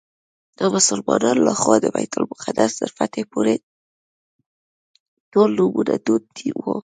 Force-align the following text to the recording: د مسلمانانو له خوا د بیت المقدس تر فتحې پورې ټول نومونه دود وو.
د 0.57 0.59
مسلمانانو 0.75 1.41
له 1.49 1.53
خوا 1.59 1.75
د 1.81 1.85
بیت 1.95 2.11
المقدس 2.17 2.71
تر 2.79 2.89
فتحې 2.97 3.23
پورې 3.33 3.53
ټول 5.31 5.49
نومونه 5.57 5.93
دود 6.05 6.25
وو. 6.59 6.73